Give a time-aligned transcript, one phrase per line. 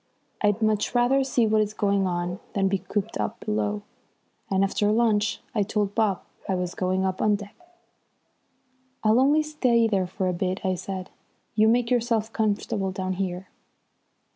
[0.41, 3.83] I'd much rather see what is going on than be cooped up below,
[4.49, 7.53] and after lunch I told Bob I was going up on deck.
[9.03, 11.11] "I'll only stay there for a bit," I said.
[11.53, 13.49] "You make yourself comfortable down here."